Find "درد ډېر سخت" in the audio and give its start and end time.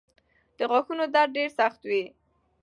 1.13-1.81